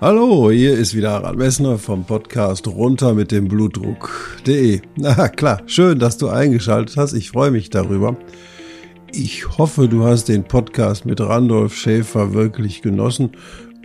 Hallo, 0.00 0.48
hier 0.52 0.78
ist 0.78 0.94
wieder 0.94 1.10
Harald 1.10 1.38
Messner 1.38 1.76
vom 1.76 2.04
Podcast 2.04 2.68
runter 2.68 3.14
mit 3.14 3.32
dem 3.32 3.48
Blutdruck.de. 3.48 4.80
Na 4.96 5.26
klar, 5.26 5.60
schön, 5.66 5.98
dass 5.98 6.16
du 6.16 6.28
eingeschaltet 6.28 6.96
hast. 6.96 7.14
Ich 7.14 7.32
freue 7.32 7.50
mich 7.50 7.68
darüber. 7.68 8.16
Ich 9.12 9.58
hoffe, 9.58 9.88
du 9.88 10.04
hast 10.04 10.28
den 10.28 10.44
Podcast 10.44 11.04
mit 11.04 11.20
Randolph 11.20 11.74
Schäfer 11.74 12.32
wirklich 12.32 12.80
genossen 12.80 13.30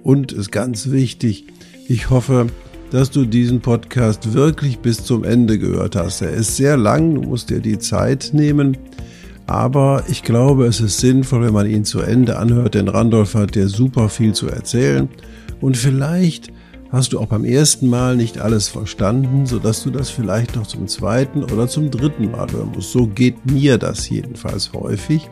und 0.03 0.31
ist 0.31 0.51
ganz 0.51 0.91
wichtig, 0.91 1.47
ich 1.87 2.11
hoffe, 2.11 2.45
dass 2.91 3.09
du 3.09 3.25
diesen 3.25 3.61
Podcast 3.61 4.35
wirklich 4.35 4.77
bis 4.77 5.03
zum 5.03 5.23
Ende 5.23 5.57
gehört 5.57 5.95
hast. 5.95 6.21
Er 6.21 6.29
ist 6.29 6.57
sehr 6.57 6.77
lang, 6.77 7.15
du 7.15 7.21
musst 7.23 7.49
dir 7.49 7.59
die 7.59 7.79
Zeit 7.79 8.29
nehmen. 8.33 8.77
Aber 9.47 10.03
ich 10.07 10.21
glaube, 10.21 10.67
es 10.67 10.79
ist 10.79 10.99
sinnvoll, 10.99 11.41
wenn 11.41 11.53
man 11.53 11.67
ihn 11.67 11.85
zu 11.85 12.01
Ende 12.01 12.37
anhört, 12.37 12.75
denn 12.75 12.87
Randolph 12.87 13.33
hat 13.33 13.55
dir 13.55 13.67
super 13.67 14.09
viel 14.09 14.33
zu 14.33 14.47
erzählen. 14.47 15.09
Und 15.63 15.77
vielleicht 15.77 16.51
hast 16.91 17.13
du 17.13 17.21
auch 17.21 17.27
beim 17.27 17.45
ersten 17.45 17.87
Mal 17.87 18.17
nicht 18.17 18.37
alles 18.37 18.67
verstanden, 18.67 19.45
sodass 19.45 19.81
du 19.81 19.91
das 19.91 20.09
vielleicht 20.09 20.57
noch 20.57 20.67
zum 20.67 20.89
zweiten 20.89 21.41
oder 21.41 21.69
zum 21.69 21.89
dritten 21.89 22.31
Mal 22.31 22.51
hören 22.51 22.73
musst. 22.75 22.91
So 22.91 23.07
geht 23.07 23.49
mir 23.49 23.77
das 23.77 24.09
jedenfalls 24.09 24.73
häufig, 24.73 25.29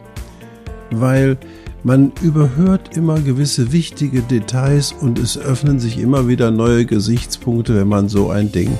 weil 0.89 1.37
man 1.83 2.13
überhört 2.21 2.95
immer 2.95 3.19
gewisse 3.19 3.73
wichtige 3.73 4.21
Details 4.21 4.93
und 4.93 5.19
es 5.19 5.37
öffnen 5.37 5.81
sich 5.81 5.99
immer 5.99 6.29
wieder 6.29 6.49
neue 6.49 6.85
Gesichtspunkte, 6.85 7.75
wenn 7.75 7.89
man 7.89 8.07
so 8.07 8.29
ein 8.29 8.53
Ding, 8.53 8.71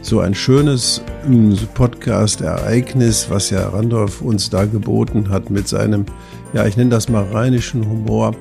so 0.00 0.20
ein 0.20 0.34
schönes 0.34 1.02
hm, 1.26 1.54
Podcast-Ereignis, 1.74 3.28
was 3.28 3.50
ja 3.50 3.68
Randolph 3.68 4.22
uns 4.22 4.48
da 4.48 4.64
geboten 4.64 5.28
hat 5.28 5.50
mit 5.50 5.68
seinem, 5.68 6.06
ja, 6.54 6.64
ich 6.64 6.78
nenne 6.78 6.88
das 6.88 7.10
mal 7.10 7.24
rheinischen 7.24 7.86
Humor, 7.86 8.34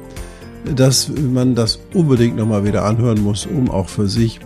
dass 0.75 1.09
man 1.09 1.55
das 1.55 1.79
unbedingt 1.93 2.37
nochmal 2.37 2.65
wieder 2.65 2.85
anhören 2.85 3.21
muss, 3.21 3.45
um 3.45 3.69
auch 3.69 3.89
für 3.89 4.07
sich 4.07 4.39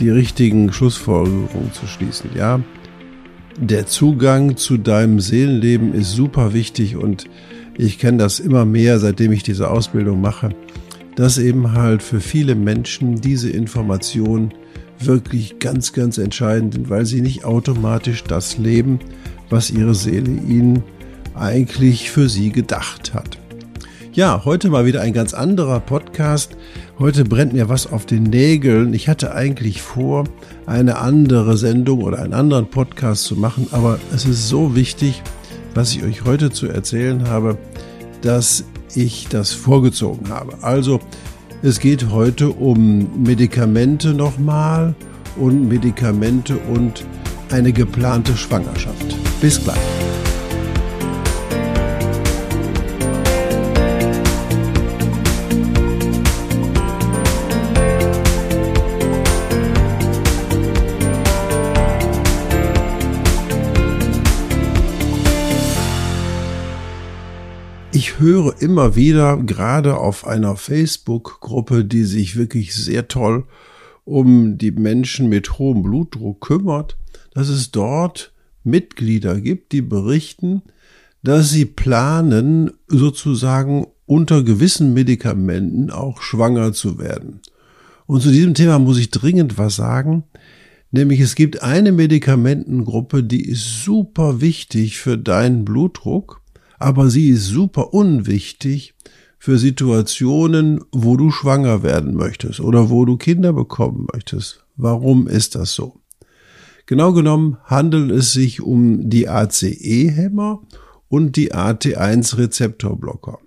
die 0.00 0.10
richtigen 0.10 0.72
Schlussfolgerungen 0.72 1.72
zu 1.72 1.86
schließen, 1.86 2.30
ja. 2.34 2.60
Der 3.58 3.86
Zugang 3.86 4.56
zu 4.56 4.78
deinem 4.78 5.20
Seelenleben 5.20 5.92
ist 5.92 6.12
super 6.12 6.54
wichtig 6.54 6.96
und 6.96 7.26
ich 7.76 7.98
kenne 7.98 8.18
das 8.18 8.40
immer 8.40 8.64
mehr, 8.64 8.98
seitdem 8.98 9.32
ich 9.32 9.42
diese 9.42 9.70
Ausbildung 9.70 10.20
mache, 10.20 10.50
dass 11.16 11.36
eben 11.36 11.72
halt 11.72 12.02
für 12.02 12.20
viele 12.20 12.54
Menschen 12.54 13.20
diese 13.20 13.50
Informationen 13.50 14.54
wirklich 14.98 15.58
ganz, 15.58 15.92
ganz 15.92 16.18
entscheidend 16.18 16.74
sind, 16.74 16.90
weil 16.90 17.04
sie 17.06 17.20
nicht 17.20 17.44
automatisch 17.44 18.24
das 18.24 18.58
leben, 18.58 19.00
was 19.50 19.70
ihre 19.70 19.94
Seele 19.94 20.30
ihnen 20.30 20.82
eigentlich 21.34 22.10
für 22.10 22.28
sie 22.28 22.50
gedacht 22.50 23.14
hat. 23.14 23.39
Ja, 24.20 24.42
heute 24.44 24.68
mal 24.68 24.84
wieder 24.84 25.00
ein 25.00 25.14
ganz 25.14 25.32
anderer 25.32 25.80
Podcast. 25.80 26.54
Heute 26.98 27.24
brennt 27.24 27.54
mir 27.54 27.70
was 27.70 27.90
auf 27.90 28.04
den 28.04 28.24
Nägeln. 28.24 28.92
Ich 28.92 29.08
hatte 29.08 29.34
eigentlich 29.34 29.80
vor, 29.80 30.24
eine 30.66 30.98
andere 30.98 31.56
Sendung 31.56 32.02
oder 32.02 32.18
einen 32.18 32.34
anderen 32.34 32.66
Podcast 32.66 33.24
zu 33.24 33.34
machen, 33.34 33.68
aber 33.70 33.98
es 34.14 34.26
ist 34.26 34.46
so 34.46 34.76
wichtig, 34.76 35.22
was 35.72 35.96
ich 35.96 36.02
euch 36.02 36.26
heute 36.26 36.50
zu 36.50 36.66
erzählen 36.66 37.30
habe, 37.30 37.56
dass 38.20 38.64
ich 38.94 39.28
das 39.28 39.52
vorgezogen 39.52 40.28
habe. 40.28 40.52
Also, 40.60 41.00
es 41.62 41.80
geht 41.80 42.10
heute 42.10 42.50
um 42.50 43.22
Medikamente 43.24 44.12
nochmal 44.12 44.94
und 45.36 45.66
Medikamente 45.66 46.58
und 46.58 47.06
eine 47.50 47.72
geplante 47.72 48.36
Schwangerschaft. 48.36 49.16
Bis 49.40 49.64
gleich. 49.64 49.99
Ich 67.92 68.20
höre 68.20 68.62
immer 68.62 68.94
wieder, 68.94 69.36
gerade 69.38 69.96
auf 69.96 70.24
einer 70.24 70.54
Facebook-Gruppe, 70.54 71.84
die 71.84 72.04
sich 72.04 72.36
wirklich 72.36 72.72
sehr 72.72 73.08
toll 73.08 73.46
um 74.04 74.58
die 74.58 74.70
Menschen 74.70 75.28
mit 75.28 75.58
hohem 75.58 75.82
Blutdruck 75.82 76.40
kümmert, 76.40 76.96
dass 77.34 77.48
es 77.48 77.72
dort 77.72 78.32
Mitglieder 78.62 79.40
gibt, 79.40 79.72
die 79.72 79.82
berichten, 79.82 80.62
dass 81.24 81.50
sie 81.50 81.64
planen, 81.64 82.70
sozusagen 82.86 83.88
unter 84.06 84.44
gewissen 84.44 84.94
Medikamenten 84.94 85.90
auch 85.90 86.22
schwanger 86.22 86.72
zu 86.72 86.98
werden. 86.98 87.40
Und 88.06 88.22
zu 88.22 88.30
diesem 88.30 88.54
Thema 88.54 88.78
muss 88.78 88.98
ich 88.98 89.10
dringend 89.10 89.58
was 89.58 89.74
sagen, 89.74 90.22
nämlich 90.92 91.18
es 91.18 91.34
gibt 91.34 91.62
eine 91.62 91.90
Medikamentengruppe, 91.90 93.24
die 93.24 93.44
ist 93.44 93.82
super 93.82 94.40
wichtig 94.40 94.98
für 94.98 95.18
deinen 95.18 95.64
Blutdruck 95.64 96.39
aber 96.80 97.10
sie 97.10 97.28
ist 97.28 97.46
super 97.46 97.94
unwichtig 97.94 98.94
für 99.38 99.58
Situationen, 99.58 100.80
wo 100.92 101.16
du 101.16 101.30
schwanger 101.30 101.82
werden 101.82 102.14
möchtest 102.14 102.60
oder 102.60 102.90
wo 102.90 103.04
du 103.04 103.16
Kinder 103.16 103.52
bekommen 103.52 104.06
möchtest. 104.12 104.64
Warum 104.76 105.28
ist 105.28 105.54
das 105.54 105.74
so? 105.74 106.00
Genau 106.86 107.12
genommen 107.12 107.58
handelt 107.64 108.10
es 108.10 108.32
sich 108.32 108.62
um 108.62 109.08
die 109.08 109.28
ACE-Hämmer 109.28 110.62
und 111.08 111.36
die 111.36 111.54
AT1-Rezeptorblocker. 111.54 113.38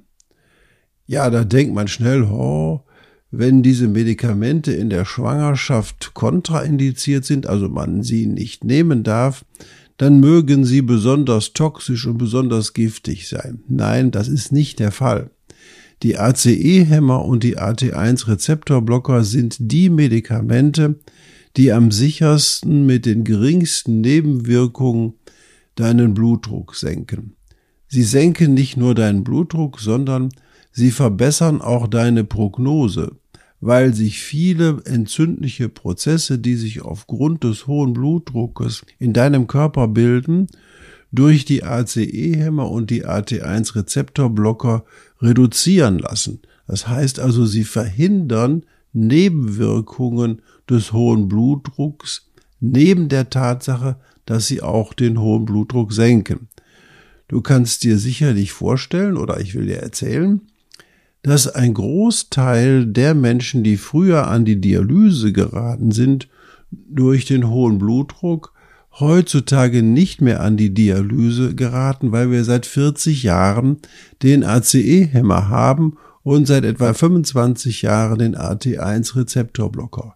Ja, 1.07 1.29
da 1.29 1.43
denkt 1.43 1.73
man 1.73 1.87
schnell, 1.87 2.23
oh, 2.23 2.81
wenn 3.31 3.63
diese 3.63 3.87
Medikamente 3.87 4.73
in 4.73 4.91
der 4.91 5.05
Schwangerschaft 5.05 6.13
kontraindiziert 6.13 7.25
sind, 7.25 7.47
also 7.47 7.67
man 7.67 8.03
sie 8.03 8.27
nicht 8.27 8.63
nehmen 8.63 9.03
darf, 9.03 9.43
dann 9.97 10.19
mögen 10.19 10.65
sie 10.65 10.81
besonders 10.81 11.53
toxisch 11.53 12.07
und 12.07 12.17
besonders 12.17 12.73
giftig 12.73 13.27
sein. 13.27 13.63
Nein, 13.67 14.11
das 14.11 14.27
ist 14.27 14.51
nicht 14.51 14.79
der 14.79 14.91
Fall. 14.91 15.31
Die 16.01 16.17
ACE-Hämmer 16.17 17.23
und 17.23 17.43
die 17.43 17.57
AT1-Rezeptorblocker 17.57 19.23
sind 19.23 19.57
die 19.59 19.89
Medikamente, 19.89 20.99
die 21.55 21.71
am 21.71 21.91
sichersten 21.91 22.85
mit 22.85 23.05
den 23.05 23.23
geringsten 23.23 24.01
Nebenwirkungen 24.01 25.13
deinen 25.75 26.13
Blutdruck 26.13 26.75
senken. 26.75 27.35
Sie 27.87 28.03
senken 28.03 28.53
nicht 28.53 28.75
nur 28.75 28.95
deinen 28.95 29.23
Blutdruck, 29.23 29.79
sondern 29.79 30.29
sie 30.71 30.91
verbessern 30.91 31.61
auch 31.61 31.87
deine 31.87 32.23
Prognose 32.23 33.15
weil 33.65 33.93
sich 33.93 34.19
viele 34.19 34.81
entzündliche 34.83 35.69
Prozesse, 35.69 36.37
die 36.37 36.55
sich 36.55 36.81
aufgrund 36.81 37.45
des 37.45 37.65
hohen 37.65 37.93
Blutdruckes 37.93 38.85
in 38.99 39.13
deinem 39.13 39.47
Körper 39.47 39.87
bilden, 39.87 40.47
durch 41.13 41.45
die 41.45 41.63
ACE-Hämmer 41.63 42.69
und 42.69 42.89
die 42.89 43.05
AT1-Rezeptorblocker 43.05 44.83
reduzieren 45.21 45.99
lassen. 45.99 46.41
Das 46.67 46.89
heißt 46.89 47.21
also, 47.21 47.45
sie 47.45 47.63
verhindern 47.63 48.63
Nebenwirkungen 48.91 50.41
des 50.69 50.91
hohen 50.91 51.29
Blutdrucks 51.29 52.29
neben 52.59 53.07
der 53.07 53.29
Tatsache, 53.29 53.95
dass 54.25 54.45
sie 54.47 54.61
auch 54.61 54.93
den 54.93 55.21
hohen 55.21 55.45
Blutdruck 55.45 55.93
senken. 55.93 56.49
Du 57.29 57.39
kannst 57.39 57.85
dir 57.85 57.97
sicherlich 57.97 58.51
vorstellen, 58.51 59.15
oder 59.15 59.39
ich 59.39 59.55
will 59.55 59.67
dir 59.67 59.77
erzählen, 59.77 60.41
dass 61.23 61.47
ein 61.47 61.73
Großteil 61.73 62.85
der 62.85 63.15
Menschen, 63.15 63.63
die 63.63 63.77
früher 63.77 64.27
an 64.27 64.45
die 64.45 64.59
Dialyse 64.59 65.31
geraten 65.31 65.91
sind, 65.91 66.27
durch 66.69 67.25
den 67.25 67.49
hohen 67.49 67.77
Blutdruck 67.79 68.53
heutzutage 68.99 69.81
nicht 69.81 70.21
mehr 70.21 70.41
an 70.41 70.57
die 70.57 70.73
Dialyse 70.73 71.55
geraten, 71.55 72.11
weil 72.11 72.29
wir 72.29 72.43
seit 72.43 72.65
40 72.65 73.23
Jahren 73.23 73.77
den 74.21 74.43
ACE-Hämmer 74.43 75.49
haben 75.49 75.97
und 76.21 76.45
seit 76.45 76.65
etwa 76.65 76.93
25 76.93 77.81
Jahren 77.81 78.19
den 78.19 78.35
AT1-Rezeptorblocker. 78.35 80.15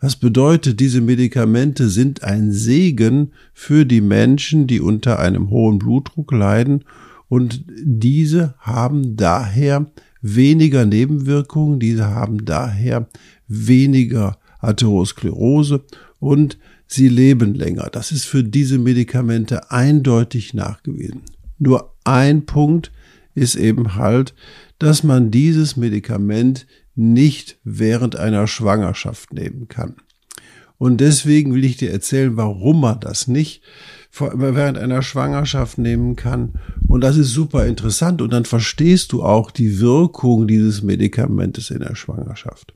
Das 0.00 0.16
bedeutet, 0.16 0.80
diese 0.80 1.00
Medikamente 1.00 1.88
sind 1.88 2.24
ein 2.24 2.52
Segen 2.52 3.32
für 3.54 3.86
die 3.86 4.00
Menschen, 4.00 4.66
die 4.66 4.80
unter 4.80 5.18
einem 5.18 5.50
hohen 5.50 5.78
Blutdruck 5.78 6.32
leiden 6.32 6.84
und 7.28 7.64
diese 7.84 8.54
haben 8.58 9.16
daher 9.16 9.86
weniger 10.22 10.86
Nebenwirkungen, 10.86 11.80
diese 11.80 12.06
haben 12.06 12.44
daher 12.44 13.08
weniger 13.48 14.38
Atherosklerose 14.60 15.84
und 16.20 16.58
sie 16.86 17.08
leben 17.08 17.54
länger. 17.54 17.88
Das 17.90 18.12
ist 18.12 18.24
für 18.24 18.44
diese 18.44 18.78
Medikamente 18.78 19.70
eindeutig 19.70 20.54
nachgewiesen. 20.54 21.22
Nur 21.58 21.94
ein 22.04 22.46
Punkt 22.46 22.92
ist 23.34 23.56
eben 23.56 23.96
halt, 23.96 24.34
dass 24.78 25.02
man 25.02 25.30
dieses 25.30 25.76
Medikament 25.76 26.66
nicht 26.94 27.58
während 27.64 28.16
einer 28.16 28.46
Schwangerschaft 28.46 29.32
nehmen 29.32 29.68
kann. 29.68 29.96
Und 30.78 31.00
deswegen 31.00 31.54
will 31.54 31.64
ich 31.64 31.76
dir 31.76 31.92
erzählen, 31.92 32.36
warum 32.36 32.80
man 32.80 33.00
das 33.00 33.28
nicht 33.28 33.62
während 34.12 34.78
einer 34.78 35.02
Schwangerschaft 35.02 35.78
nehmen 35.78 36.16
kann. 36.16 36.54
Und 36.86 37.02
das 37.02 37.16
ist 37.16 37.30
super 37.30 37.66
interessant. 37.66 38.20
Und 38.20 38.32
dann 38.32 38.44
verstehst 38.44 39.12
du 39.12 39.22
auch 39.22 39.50
die 39.50 39.80
Wirkung 39.80 40.46
dieses 40.46 40.82
Medikamentes 40.82 41.70
in 41.70 41.80
der 41.80 41.94
Schwangerschaft. 41.94 42.74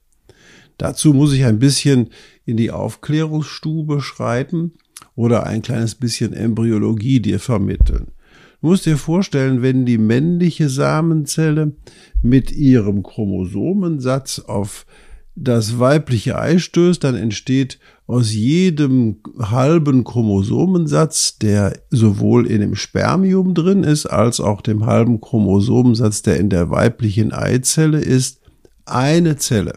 Dazu 0.79 1.13
muss 1.13 1.33
ich 1.33 1.45
ein 1.45 1.59
bisschen 1.59 2.11
in 2.45 2.57
die 2.57 2.71
Aufklärungsstube 2.71 4.01
schreiten 4.01 4.73
oder 5.15 5.47
ein 5.47 5.63
kleines 5.63 5.95
bisschen 5.95 6.33
Embryologie 6.33 7.21
dir 7.21 7.41
vermitteln. 7.41 8.09
Du 8.61 8.69
musst 8.69 8.87
dir 8.87 8.97
vorstellen, 8.97 9.63
wenn 9.63 9.87
die 9.87 9.99
männliche 9.99 10.69
Samenzelle 10.69 11.73
mit 12.23 12.53
ihrem 12.53 13.03
Chromosomensatz 13.03 14.41
auf 14.41 14.87
das 15.37 15.79
weibliche 15.79 16.39
Ei 16.39 16.59
stößt, 16.59 17.05
dann 17.05 17.15
entsteht 17.15 17.79
aus 18.07 18.33
jedem 18.33 19.19
halben 19.39 20.03
Chromosomensatz, 20.03 21.39
der 21.39 21.79
sowohl 21.91 22.47
in 22.47 22.63
dem 22.63 22.75
Spermium 22.75 23.53
drin 23.55 23.85
ist, 23.85 24.07
als 24.07 24.41
auch 24.41 24.63
dem 24.63 24.87
halben 24.87 25.21
Chromosomensatz, 25.21 26.23
der 26.23 26.39
in 26.39 26.49
der 26.49 26.71
weiblichen 26.71 27.33
Eizelle 27.33 28.01
ist, 28.01 28.41
eine 28.87 29.37
Zelle. 29.37 29.75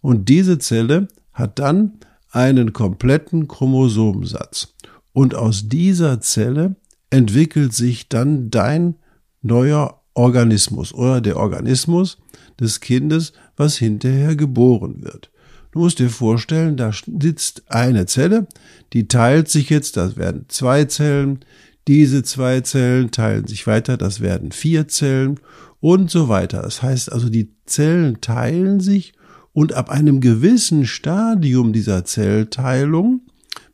Und 0.00 0.28
diese 0.28 0.58
Zelle 0.58 1.08
hat 1.32 1.58
dann 1.58 1.98
einen 2.30 2.72
kompletten 2.72 3.46
Chromosomensatz. 3.46 4.74
Und 5.12 5.34
aus 5.34 5.68
dieser 5.68 6.20
Zelle 6.20 6.76
entwickelt 7.10 7.74
sich 7.74 8.08
dann 8.08 8.50
dein 8.50 8.94
neuer 9.42 9.97
Organismus 10.18 10.92
oder 10.92 11.20
der 11.20 11.36
Organismus 11.36 12.18
des 12.58 12.80
Kindes, 12.80 13.32
was 13.56 13.76
hinterher 13.76 14.34
geboren 14.34 14.96
wird. 15.02 15.30
Du 15.70 15.78
musst 15.78 16.00
dir 16.00 16.10
vorstellen, 16.10 16.76
da 16.76 16.90
sitzt 16.92 17.62
eine 17.68 18.06
Zelle, 18.06 18.48
die 18.92 19.06
teilt 19.06 19.48
sich 19.48 19.70
jetzt, 19.70 19.96
das 19.96 20.16
werden 20.16 20.46
zwei 20.48 20.84
Zellen, 20.86 21.40
diese 21.86 22.22
zwei 22.24 22.60
Zellen 22.62 23.12
teilen 23.12 23.46
sich 23.46 23.66
weiter, 23.66 23.96
das 23.96 24.20
werden 24.20 24.50
vier 24.50 24.88
Zellen 24.88 25.38
und 25.80 26.10
so 26.10 26.28
weiter. 26.28 26.62
Das 26.62 26.82
heißt 26.82 27.12
also, 27.12 27.28
die 27.28 27.52
Zellen 27.64 28.20
teilen 28.20 28.80
sich 28.80 29.12
und 29.52 29.72
ab 29.72 29.88
einem 29.88 30.20
gewissen 30.20 30.84
Stadium 30.84 31.72
dieser 31.72 32.04
Zellteilung 32.04 33.20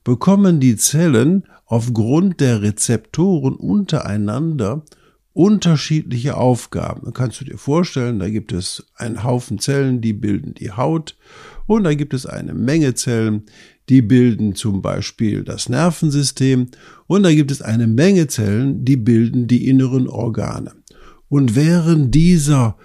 bekommen 0.05 0.61
die 0.61 0.76
Zellen 0.76 1.44
aufgrund 1.64 2.41
der 2.41 2.61
Rezeptoren 2.61 3.55
untereinander 3.55 4.82
unterschiedliche 5.34 6.36
Aufgaben. 6.36 7.12
Kannst 7.12 7.40
du 7.40 7.44
dir 7.44 7.58
vorstellen, 7.58 8.20
da 8.20 8.31
gibt 8.31 8.52
es 8.52 8.86
einen 8.94 9.25
Haufen 9.25 9.58
Zellen, 9.58 10.00
die 10.00 10.12
bilden 10.12 10.54
die 10.54 10.70
Haut 10.70 11.16
und 11.66 11.84
da 11.84 11.94
gibt 11.94 12.14
es 12.14 12.25
eine 12.25 12.54
Menge 12.54 12.94
Zellen, 12.94 13.42
die 13.88 14.00
bilden 14.00 14.54
zum 14.54 14.81
Beispiel 14.81 15.42
das 15.42 15.69
Nervensystem 15.69 16.69
und 17.06 17.25
da 17.25 17.34
gibt 17.34 17.50
es 17.50 17.60
eine 17.60 17.88
Menge 17.88 18.28
Zellen, 18.28 18.84
die 18.84 18.96
bilden 18.96 19.46
die 19.48 19.69
inneren 19.69 20.08
Organe. 20.08 20.72
Und 21.28 21.56
während 21.56 22.14
dieser 22.14 22.76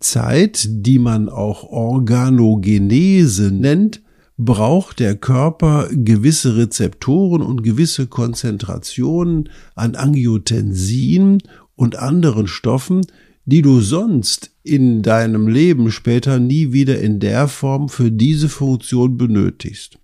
Zeit, 0.00 0.66
die 0.68 0.98
man 0.98 1.28
auch 1.28 1.62
Organogenese 1.62 3.52
nennt, 3.52 4.02
braucht 4.36 4.98
der 4.98 5.14
Körper 5.14 5.88
gewisse 5.92 6.56
Rezeptoren 6.56 7.42
und 7.42 7.62
gewisse 7.62 8.08
Konzentrationen 8.08 9.50
an 9.74 9.94
Angiotensin 9.94 11.38
und 11.76 11.96
anderen 11.96 12.46
Stoffen, 12.46 13.02
die 13.44 13.62
du 13.62 13.80
sonst 13.80 14.52
in 14.62 15.02
deinem 15.02 15.48
Leben 15.48 15.90
später 15.90 16.38
nie 16.38 16.72
wieder 16.72 17.00
in 17.00 17.18
der 17.18 17.48
Form 17.48 17.88
für 17.88 18.10
diese 18.10 18.48
Funktion 18.48 19.16
benötigst. 19.16 19.98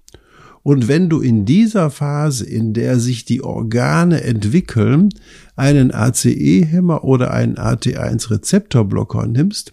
Und 0.62 0.88
wenn 0.88 1.08
du 1.08 1.20
in 1.20 1.44
dieser 1.44 1.88
Phase, 1.90 2.44
in 2.44 2.74
der 2.74 2.98
sich 2.98 3.24
die 3.24 3.42
Organe 3.42 4.22
entwickeln, 4.22 5.08
einen 5.56 5.92
ACE-Hämmer 5.92 7.04
oder 7.04 7.32
einen 7.32 7.56
AT1-Rezeptorblocker 7.56 9.26
nimmst, 9.26 9.72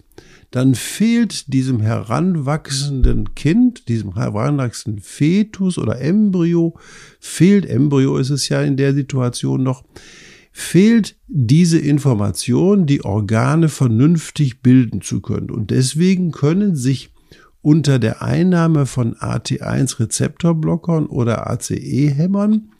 dann 0.52 0.74
fehlt 0.74 1.52
diesem 1.52 1.80
heranwachsenden 1.80 3.34
Kind, 3.34 3.88
diesem 3.88 4.14
heranwachsenden 4.14 5.02
Fetus 5.02 5.76
oder 5.76 6.00
Embryo, 6.00 6.78
fehlt, 7.20 7.66
Embryo 7.66 8.16
ist 8.16 8.30
es 8.30 8.48
ja 8.48 8.62
in 8.62 8.76
der 8.76 8.94
Situation 8.94 9.62
noch, 9.62 9.84
fehlt 10.58 11.16
diese 11.28 11.78
Information, 11.78 12.86
die 12.86 13.04
Organe 13.04 13.68
vernünftig 13.68 14.62
bilden 14.62 15.02
zu 15.02 15.20
können. 15.20 15.50
Und 15.50 15.70
deswegen 15.70 16.32
können 16.32 16.76
sich 16.76 17.12
unter 17.60 17.98
der 17.98 18.22
Einnahme 18.22 18.86
von 18.86 19.16
AT1-Rezeptorblockern 19.16 21.08
oder 21.08 21.50
ACE-Hämmern 21.50 22.70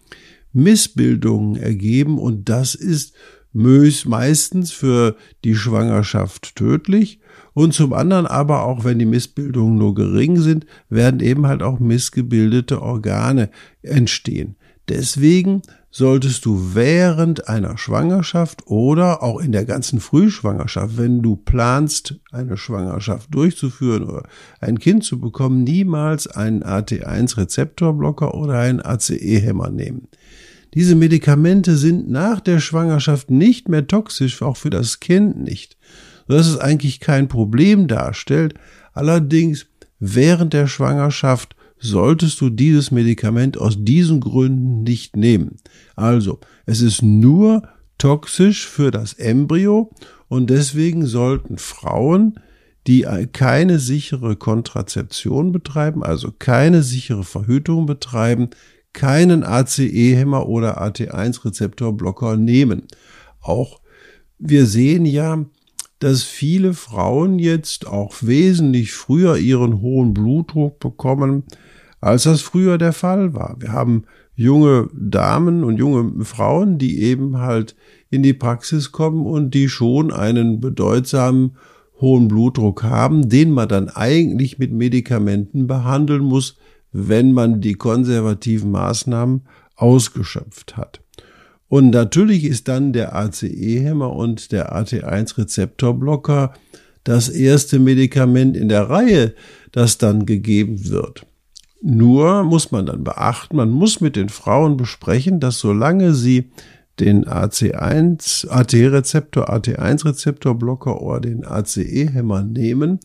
Missbildungen 0.54 1.56
ergeben 1.56 2.18
und 2.18 2.48
das 2.48 2.74
ist 2.74 3.14
meistens 3.52 4.72
für 4.72 5.16
die 5.44 5.54
Schwangerschaft 5.54 6.56
tödlich 6.56 7.20
und 7.52 7.74
zum 7.74 7.92
anderen 7.92 8.26
aber 8.26 8.64
auch, 8.64 8.84
wenn 8.84 8.98
die 8.98 9.04
Missbildungen 9.04 9.76
nur 9.76 9.94
gering 9.94 10.38
sind, 10.38 10.64
werden 10.88 11.20
eben 11.20 11.46
halt 11.46 11.62
auch 11.62 11.78
missgebildete 11.78 12.80
Organe 12.80 13.50
entstehen. 13.82 14.56
Deswegen 14.88 15.62
solltest 15.90 16.44
du 16.44 16.74
während 16.74 17.48
einer 17.48 17.78
Schwangerschaft 17.78 18.66
oder 18.66 19.22
auch 19.22 19.40
in 19.40 19.50
der 19.50 19.64
ganzen 19.64 19.98
Frühschwangerschaft, 19.98 20.96
wenn 20.98 21.22
du 21.22 21.36
planst, 21.36 22.16
eine 22.30 22.56
Schwangerschaft 22.56 23.34
durchzuführen 23.34 24.04
oder 24.04 24.24
ein 24.60 24.78
Kind 24.78 25.04
zu 25.04 25.18
bekommen, 25.18 25.64
niemals 25.64 26.26
einen 26.28 26.62
AT1-Rezeptorblocker 26.62 28.34
oder 28.34 28.58
einen 28.58 28.80
ACE-Hämmer 28.80 29.70
nehmen. 29.70 30.08
Diese 30.74 30.94
Medikamente 30.94 31.76
sind 31.76 32.10
nach 32.10 32.40
der 32.40 32.60
Schwangerschaft 32.60 33.30
nicht 33.30 33.68
mehr 33.68 33.86
toxisch, 33.86 34.42
auch 34.42 34.58
für 34.58 34.70
das 34.70 35.00
Kind 35.00 35.42
nicht, 35.42 35.78
sodass 36.28 36.46
es 36.46 36.58
eigentlich 36.58 37.00
kein 37.00 37.28
Problem 37.28 37.88
darstellt. 37.88 38.54
Allerdings 38.92 39.66
während 39.98 40.52
der 40.52 40.66
Schwangerschaft 40.66 41.55
solltest 41.78 42.40
du 42.40 42.50
dieses 42.50 42.90
Medikament 42.90 43.58
aus 43.58 43.76
diesen 43.78 44.20
Gründen 44.20 44.82
nicht 44.82 45.16
nehmen. 45.16 45.56
Also, 45.94 46.40
es 46.64 46.80
ist 46.80 47.02
nur 47.02 47.62
toxisch 47.98 48.66
für 48.66 48.90
das 48.90 49.12
Embryo 49.14 49.90
und 50.28 50.50
deswegen 50.50 51.06
sollten 51.06 51.58
Frauen, 51.58 52.40
die 52.86 53.06
keine 53.32 53.78
sichere 53.78 54.36
Kontrazeption 54.36 55.52
betreiben, 55.52 56.02
also 56.02 56.32
keine 56.38 56.82
sichere 56.82 57.24
Verhütung 57.24 57.86
betreiben, 57.86 58.50
keinen 58.92 59.42
ACE-Hämmer 59.42 60.48
oder 60.48 60.80
AT1-Rezeptorblocker 60.82 62.36
nehmen. 62.36 62.84
Auch 63.40 63.80
wir 64.38 64.66
sehen 64.66 65.04
ja, 65.04 65.44
dass 65.98 66.22
viele 66.22 66.74
Frauen 66.74 67.38
jetzt 67.38 67.86
auch 67.86 68.14
wesentlich 68.20 68.92
früher 68.92 69.36
ihren 69.36 69.80
hohen 69.80 70.14
Blutdruck 70.14 70.78
bekommen, 70.78 71.44
als 72.00 72.24
das 72.24 72.40
früher 72.40 72.78
der 72.78 72.92
Fall 72.92 73.34
war. 73.34 73.56
Wir 73.58 73.72
haben 73.72 74.04
junge 74.34 74.88
Damen 74.92 75.64
und 75.64 75.78
junge 75.78 76.24
Frauen, 76.24 76.78
die 76.78 77.02
eben 77.02 77.38
halt 77.38 77.74
in 78.10 78.22
die 78.22 78.34
Praxis 78.34 78.92
kommen 78.92 79.26
und 79.26 79.54
die 79.54 79.68
schon 79.68 80.12
einen 80.12 80.60
bedeutsamen 80.60 81.56
hohen 82.00 82.28
Blutdruck 82.28 82.82
haben, 82.82 83.28
den 83.28 83.50
man 83.50 83.68
dann 83.68 83.88
eigentlich 83.88 84.58
mit 84.58 84.72
Medikamenten 84.72 85.66
behandeln 85.66 86.22
muss, 86.22 86.56
wenn 86.92 87.32
man 87.32 87.60
die 87.60 87.74
konservativen 87.74 88.70
Maßnahmen 88.70 89.42
ausgeschöpft 89.76 90.76
hat. 90.76 91.00
Und 91.68 91.90
natürlich 91.90 92.44
ist 92.44 92.68
dann 92.68 92.92
der 92.92 93.16
ACE-Hämmer 93.16 94.12
und 94.12 94.52
der 94.52 94.76
AT1-Rezeptorblocker 94.76 96.52
das 97.04 97.28
erste 97.28 97.78
Medikament 97.78 98.56
in 98.56 98.68
der 98.68 98.88
Reihe, 98.88 99.34
das 99.72 99.98
dann 99.98 100.26
gegeben 100.26 100.88
wird. 100.88 101.26
Nur 101.82 102.44
muss 102.44 102.72
man 102.72 102.86
dann 102.86 103.04
beachten, 103.04 103.56
man 103.56 103.70
muss 103.70 104.00
mit 104.00 104.16
den 104.16 104.28
Frauen 104.28 104.76
besprechen, 104.76 105.40
dass 105.40 105.58
solange 105.58 106.14
sie 106.14 106.50
den 106.98 107.26
AC1, 107.26 108.48
AT-Rezeptor, 108.48 109.50
AT1-Rezeptorblocker 109.50 111.02
oder 111.02 111.20
den 111.20 111.44
ACE-Hämmer 111.44 112.42
nehmen, 112.42 113.00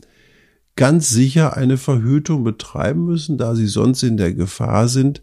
ganz 0.76 1.10
sicher 1.10 1.56
eine 1.56 1.76
Verhütung 1.76 2.44
betreiben 2.44 3.04
müssen, 3.04 3.36
da 3.36 3.54
sie 3.54 3.66
sonst 3.66 4.02
in 4.02 4.16
der 4.16 4.32
Gefahr 4.32 4.88
sind, 4.88 5.22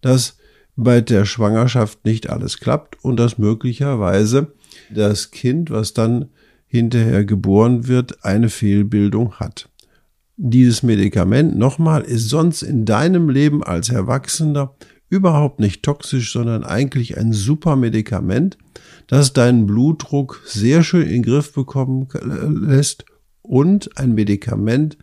dass 0.00 0.38
bei 0.76 1.02
der 1.02 1.26
Schwangerschaft 1.26 2.04
nicht 2.04 2.30
alles 2.30 2.58
klappt 2.58 3.02
und 3.04 3.18
dass 3.18 3.38
möglicherweise 3.38 4.52
das 4.90 5.30
Kind, 5.30 5.70
was 5.70 5.92
dann 5.92 6.30
hinterher 6.66 7.24
geboren 7.24 7.86
wird, 7.86 8.24
eine 8.24 8.48
Fehlbildung 8.48 9.34
hat 9.34 9.68
dieses 10.36 10.82
Medikament 10.82 11.56
nochmal 11.56 12.02
ist 12.02 12.28
sonst 12.28 12.62
in 12.62 12.84
deinem 12.84 13.30
Leben 13.30 13.62
als 13.62 13.88
Erwachsener 13.88 14.74
überhaupt 15.08 15.60
nicht 15.60 15.82
toxisch, 15.82 16.32
sondern 16.32 16.64
eigentlich 16.64 17.16
ein 17.16 17.32
super 17.32 17.76
Medikament, 17.76 18.58
das 19.06 19.32
deinen 19.32 19.66
Blutdruck 19.66 20.42
sehr 20.44 20.82
schön 20.82 21.02
in 21.02 21.08
den 21.08 21.22
Griff 21.22 21.52
bekommen 21.52 22.08
lässt 22.66 23.04
und 23.42 23.96
ein 23.96 24.14
Medikament, 24.14 24.98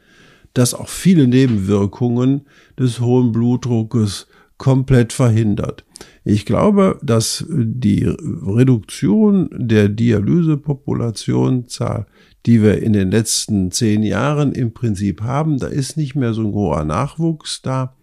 das 0.53 0.73
auch 0.73 0.89
viele 0.89 1.27
Nebenwirkungen 1.27 2.41
des 2.77 2.99
hohen 2.99 3.31
Blutdruckes 3.31 4.27
komplett 4.63 5.11
verhindert. 5.11 5.83
Ich 6.23 6.45
glaube, 6.45 6.97
dass 7.03 7.43
die 7.49 8.05
Reduktion 8.07 9.49
der 9.51 9.89
Dialysepopulationzahl, 9.89 12.07
die 12.45 12.63
wir 12.63 12.81
in 12.81 12.93
den 12.93 13.11
letzten 13.11 13.71
zehn 13.71 14.03
Jahren 14.03 14.53
im 14.53 14.73
Prinzip 14.73 15.21
haben, 15.21 15.57
da 15.57 15.67
ist 15.67 15.97
nicht 15.97 16.15
mehr 16.15 16.33
so 16.33 16.43
ein 16.43 16.53
hoher 16.53 16.85
Nachwuchs 16.85 17.61
da, 17.61 17.97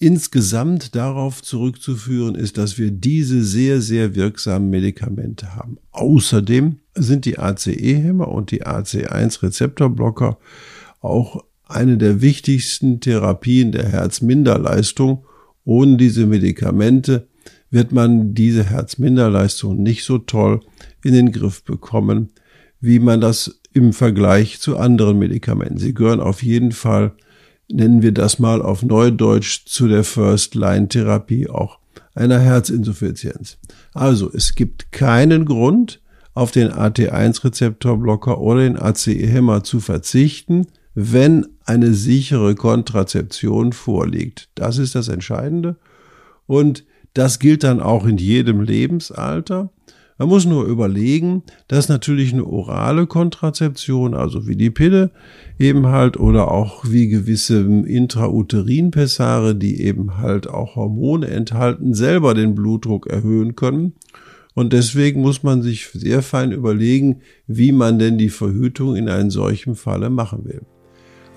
insgesamt 0.00 0.96
darauf 0.96 1.44
zurückzuführen 1.44 2.34
ist, 2.34 2.58
dass 2.58 2.76
wir 2.76 2.90
diese 2.90 3.44
sehr, 3.44 3.80
sehr 3.80 4.16
wirksamen 4.16 4.70
Medikamente 4.70 5.54
haben. 5.54 5.78
Außerdem 5.92 6.80
sind 6.96 7.24
die 7.24 7.38
ACE-Hämmer 7.38 8.26
und 8.26 8.50
die 8.50 8.66
AC1-Rezeptorblocker 8.66 10.38
auch 10.98 11.44
eine 11.68 11.98
der 11.98 12.20
wichtigsten 12.20 12.98
Therapien 12.98 13.70
der 13.70 13.86
Herzminderleistung. 13.86 15.24
Ohne 15.68 15.98
diese 15.98 16.24
Medikamente 16.24 17.28
wird 17.70 17.92
man 17.92 18.32
diese 18.32 18.64
Herzminderleistung 18.64 19.82
nicht 19.82 20.02
so 20.02 20.16
toll 20.16 20.60
in 21.04 21.12
den 21.12 21.30
Griff 21.30 21.62
bekommen, 21.62 22.30
wie 22.80 22.98
man 22.98 23.20
das 23.20 23.60
im 23.74 23.92
Vergleich 23.92 24.60
zu 24.60 24.78
anderen 24.78 25.18
Medikamenten. 25.18 25.76
Sie 25.76 25.92
gehören 25.92 26.20
auf 26.20 26.42
jeden 26.42 26.72
Fall 26.72 27.12
nennen 27.70 28.00
wir 28.00 28.12
das 28.12 28.38
mal 28.38 28.62
auf 28.62 28.82
Neudeutsch 28.82 29.66
zu 29.66 29.88
der 29.88 30.04
First-Line-Therapie 30.04 31.50
auch 31.50 31.80
einer 32.14 32.38
Herzinsuffizienz. 32.38 33.58
Also 33.92 34.32
es 34.32 34.54
gibt 34.54 34.90
keinen 34.90 35.44
Grund, 35.44 36.00
auf 36.32 36.50
den 36.50 36.70
AT1-Rezeptorblocker 36.70 38.38
oder 38.38 38.62
den 38.62 38.78
ACE-Hämmer 38.78 39.64
zu 39.64 39.80
verzichten, 39.80 40.68
wenn 41.00 41.46
eine 41.64 41.94
sichere 41.94 42.56
Kontrazeption 42.56 43.72
vorliegt. 43.72 44.48
Das 44.56 44.78
ist 44.78 44.96
das 44.96 45.06
Entscheidende. 45.06 45.76
Und 46.48 46.84
das 47.14 47.38
gilt 47.38 47.62
dann 47.62 47.80
auch 47.80 48.04
in 48.04 48.18
jedem 48.18 48.62
Lebensalter. 48.62 49.70
Man 50.18 50.28
muss 50.28 50.44
nur 50.44 50.64
überlegen, 50.64 51.44
dass 51.68 51.88
natürlich 51.88 52.32
eine 52.32 52.44
orale 52.44 53.06
Kontrazeption, 53.06 54.14
also 54.14 54.48
wie 54.48 54.56
die 54.56 54.70
Pille 54.70 55.12
eben 55.56 55.86
halt, 55.86 56.18
oder 56.18 56.50
auch 56.50 56.84
wie 56.90 57.06
gewisse 57.06 57.60
Intrauterinpessare, 57.60 59.54
die 59.54 59.80
eben 59.80 60.16
halt 60.16 60.48
auch 60.48 60.74
Hormone 60.74 61.28
enthalten, 61.28 61.94
selber 61.94 62.34
den 62.34 62.56
Blutdruck 62.56 63.06
erhöhen 63.06 63.54
können. 63.54 63.92
Und 64.54 64.72
deswegen 64.72 65.20
muss 65.20 65.44
man 65.44 65.62
sich 65.62 65.90
sehr 65.92 66.22
fein 66.22 66.50
überlegen, 66.50 67.20
wie 67.46 67.70
man 67.70 68.00
denn 68.00 68.18
die 68.18 68.30
Verhütung 68.30 68.96
in 68.96 69.08
einem 69.08 69.30
solchen 69.30 69.76
Falle 69.76 70.10
machen 70.10 70.44
will. 70.44 70.62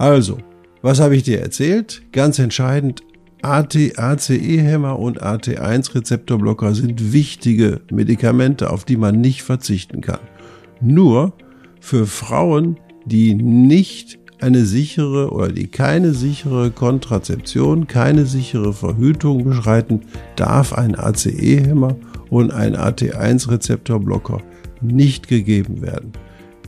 Also, 0.02 0.40
was 0.82 1.00
habe 1.00 1.16
ich 1.16 1.22
dir 1.22 1.42
erzählt? 1.42 2.02
Ganz 2.12 2.40
entscheidend, 2.40 3.04
ACE-Hämmer 3.44 4.98
und 4.98 5.22
AT1-Rezeptorblocker 5.22 6.74
sind 6.74 7.14
wichtige 7.14 7.82
Medikamente, 7.92 8.72
auf 8.72 8.84
die 8.84 8.98
man 8.98 9.22
nicht 9.22 9.44
verzichten 9.44 10.02
kann. 10.02 10.22
Nur 10.82 11.34
für 11.82 12.08
Frauen, 12.08 12.80
die 13.06 13.36
nicht 13.36 14.18
eine 14.40 14.66
sichere 14.66 15.30
oder 15.30 15.50
die 15.50 15.68
keine 15.68 16.16
sichere 16.16 16.72
Kontrazeption, 16.72 17.86
keine 17.86 18.26
sichere 18.26 18.74
Verhütung 18.74 19.44
beschreiten, 19.44 20.02
darf 20.36 20.74
ein 20.74 20.96
ACE-Hämmer 20.96 21.96
und 22.32 22.50
ein 22.50 22.76
AT1-Rezeptorblocker 22.76 24.42
nicht 24.82 25.28
gegeben 25.28 25.84
werden. 25.84 26.14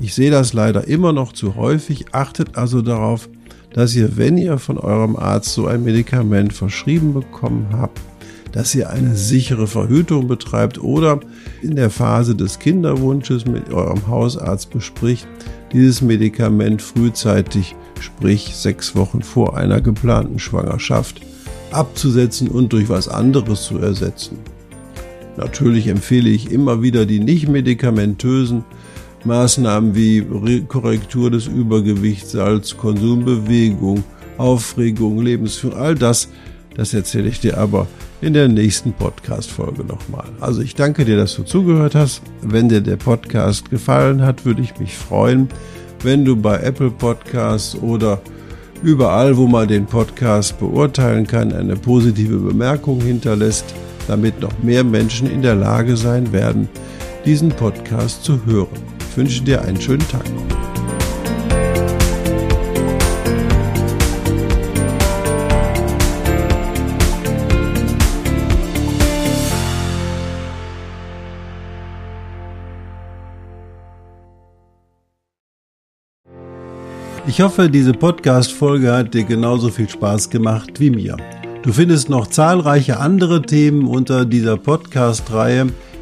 Ich 0.02 0.14
sehe 0.14 0.32
das 0.32 0.54
leider 0.54 0.88
immer 0.88 1.14
noch 1.14 1.34
zu 1.34 1.56
häufig. 1.56 2.06
Achtet 2.14 2.58
also 2.58 2.82
darauf, 2.82 3.30
dass 3.74 3.96
ihr, 3.96 4.18
wenn 4.18 4.38
ihr 4.38 4.58
von 4.58 4.78
eurem 4.78 5.16
Arzt 5.16 5.54
so 5.54 5.68
ein 5.68 5.84
Medikament 5.84 6.54
verschrieben 6.54 7.14
bekommen 7.14 7.68
habt, 7.72 8.00
dass 8.52 8.76
ihr 8.76 8.90
eine 8.90 9.16
sichere 9.16 9.68
Verhütung 9.68 10.28
betreibt 10.28 10.82
oder 10.82 11.20
in 11.62 11.76
der 11.76 11.90
Phase 11.90 12.36
des 12.36 12.60
Kinderwunsches 12.60 13.46
mit 13.46 13.72
eurem 13.74 14.08
Hausarzt 14.08 14.70
bespricht, 14.70 15.28
dieses 15.74 16.02
Medikament 16.02 16.82
frühzeitig, 16.82 17.76
sprich 18.00 18.56
sechs 18.56 18.96
Wochen 18.96 19.24
vor 19.24 19.58
einer 19.58 19.82
geplanten 19.82 20.38
Schwangerschaft, 20.38 21.22
abzusetzen 21.72 22.48
und 22.48 22.74
durch 22.74 22.90
was 22.90 23.08
anderes 23.08 23.64
zu 23.64 23.80
ersetzen. 23.80 24.38
Natürlich 25.36 25.88
empfehle 25.88 26.30
ich 26.30 26.52
immer 26.52 26.84
wieder 26.84 27.08
die 27.08 27.20
nicht 27.20 27.50
medikamentösen 27.50 28.64
Maßnahmen 29.26 29.96
wie 29.96 30.22
Korrektur 30.68 31.32
des 31.32 31.48
Übergewichts, 31.48 32.32
Salz, 32.32 32.76
Konsumbewegung, 32.78 34.04
Aufregung, 34.38 35.22
Lebensführung, 35.22 35.78
all 35.78 35.96
das, 35.96 36.30
das 36.76 36.94
erzähle 36.94 37.30
ich 37.30 37.40
dir 37.40 37.58
aber 37.58 37.88
in 38.22 38.34
der 38.34 38.48
nächsten 38.48 38.94
Podcast-Folge 38.94 39.84
nochmal. 39.84 40.26
Also 40.40 40.62
ich 40.62 40.76
danke 40.76 41.06
dir, 41.06 41.18
dass 41.18 41.36
du 41.36 41.44
zugehört 41.44 41.94
hast. 41.94 42.22
Wenn 42.42 42.70
dir 42.70 42.82
der 42.82 42.96
Podcast 42.96 43.70
gefallen 43.70 44.22
hat, 44.22 44.46
würde 44.46 44.62
ich 44.62 44.80
mich 44.80 44.96
freuen, 44.96 45.50
wenn 46.04 46.26
du 46.26 46.36
bei 46.36 46.58
Apple 46.60 46.92
Podcasts 46.92 47.76
oder 47.76 48.22
überall, 48.82 49.38
wo 49.38 49.48
man 49.48 49.68
den 49.68 49.86
Podcast 49.86 50.60
beurteilen 50.60 51.28
kann, 51.28 51.54
eine 51.54 51.76
positive 51.76 52.38
Bemerkung 52.38 53.02
hinterlässt, 53.02 53.66
damit 54.08 54.42
noch 54.42 54.58
mehr 54.62 54.84
Menschen 54.84 55.30
in 55.30 55.42
der 55.42 55.56
Lage 55.56 55.96
sein 55.96 56.32
werden, 56.32 56.68
diesen 57.26 57.50
Podcast 57.50 58.24
zu 58.24 58.46
hören. 58.46 58.93
Ich 59.14 59.18
wünsche 59.18 59.44
dir 59.44 59.62
einen 59.62 59.80
schönen 59.80 60.08
Tag 60.08 60.24
noch. 60.34 60.42
Ich 77.28 77.40
hoffe, 77.40 77.70
diese 77.70 77.94
Podcast-Folge 77.94 78.92
hat 78.92 79.14
dir 79.14 79.26
genauso 79.26 79.70
viel 79.70 79.88
Spaß 79.88 80.32
gemacht 80.32 80.80
wie 80.80 80.90
mir. 80.90 81.18
Du 81.62 81.72
findest 81.72 82.10
noch 82.10 82.26
zahlreiche 82.26 83.00
andere 83.00 83.44
Themen 83.44 83.86
unter 83.86 84.26
dieser 84.26 84.58
Podcast-Reihe 84.58 85.68